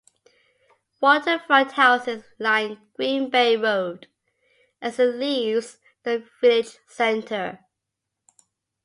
[0.99, 4.07] Waterfront houses line Green Bay Road
[4.81, 7.59] as it leaves the village center.